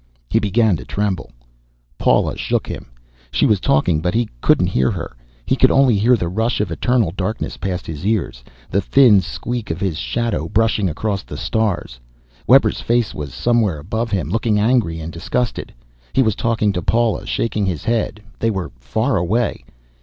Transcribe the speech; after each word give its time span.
He 0.31 0.39
began 0.39 0.77
to 0.77 0.83
tremble. 0.83 1.29
Paula 1.99 2.35
shook 2.35 2.65
him. 2.65 2.87
She 3.29 3.45
was 3.45 3.59
talking 3.59 4.01
but 4.01 4.15
he 4.15 4.29
couldn't 4.41 4.65
hear 4.65 4.89
her. 4.89 5.15
He 5.45 5.55
could 5.55 5.69
only 5.69 5.95
hear 5.95 6.17
the 6.17 6.27
rush 6.27 6.59
of 6.59 6.71
eternal 6.71 7.11
darkness 7.11 7.55
past 7.55 7.85
his 7.85 8.03
ears, 8.03 8.43
the 8.71 8.81
thin 8.81 9.21
squeak 9.21 9.69
of 9.69 9.79
his 9.79 9.99
shadow 9.99 10.49
brushing 10.49 10.89
across 10.89 11.21
the 11.21 11.37
stars. 11.37 11.99
Webber's 12.47 12.81
face 12.81 13.13
was 13.13 13.31
somewhere 13.31 13.77
above 13.77 14.09
him, 14.09 14.29
looking 14.31 14.57
angry 14.59 14.99
and 14.99 15.13
disgusted. 15.13 15.71
He 16.13 16.23
was 16.23 16.33
talking 16.33 16.73
to 16.73 16.81
Paula, 16.81 17.27
shaking 17.27 17.67
his 17.67 17.83
head. 17.83 18.23
They 18.39 18.49
were 18.49 18.71
far 18.79 19.17
away. 19.17 19.63